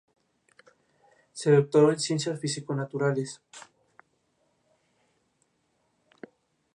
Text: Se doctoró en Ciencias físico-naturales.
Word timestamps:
Se 1.31 1.51
doctoró 1.51 1.91
en 1.91 1.99
Ciencias 1.99 2.39
físico-naturales. 2.39 3.39